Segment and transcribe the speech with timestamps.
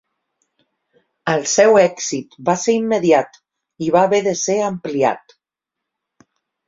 [1.33, 3.39] El seu èxit va ser immediat
[3.89, 5.37] i va haver de ser ampliat.